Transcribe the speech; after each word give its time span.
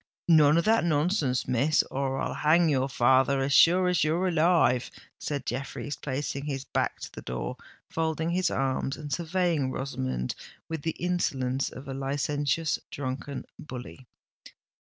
"None 0.29 0.57
of 0.57 0.65
that 0.65 0.83
nonsense, 0.83 1.47
Miss—or 1.47 2.17
I'll 2.19 2.33
hang 2.33 2.69
your 2.69 2.89
father, 2.89 3.39
as 3.39 3.53
sure 3.53 3.87
as 3.87 4.03
you're 4.03 4.27
alive!" 4.29 4.89
said 5.19 5.45
Jeffreys, 5.45 5.95
placing 5.95 6.45
his 6.45 6.65
back 6.65 6.99
to 7.01 7.11
the 7.13 7.21
door, 7.21 7.55
folding 7.87 8.31
his 8.31 8.49
arms, 8.49 8.97
and 8.97 9.13
surveying 9.13 9.69
Rosamond 9.69 10.33
with 10.67 10.81
the 10.81 10.95
insolence 10.97 11.69
of 11.71 11.87
a 11.87 11.93
licentious, 11.93 12.79
drunken 12.89 13.45
bully. 13.59 14.07